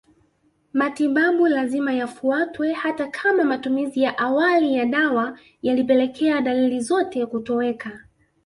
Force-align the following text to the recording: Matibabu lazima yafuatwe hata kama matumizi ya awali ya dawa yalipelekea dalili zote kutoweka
Matibabu 0.73 1.47
lazima 1.47 1.93
yafuatwe 1.93 2.73
hata 2.73 3.07
kama 3.07 3.43
matumizi 3.43 4.01
ya 4.01 4.17
awali 4.17 4.75
ya 4.75 4.85
dawa 4.85 5.39
yalipelekea 5.61 6.41
dalili 6.41 6.79
zote 6.81 7.25
kutoweka 7.25 7.99